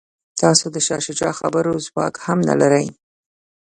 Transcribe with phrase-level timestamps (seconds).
[0.41, 2.87] تاسو د شاه شجاع خبرو ځواک هم نه لرئ.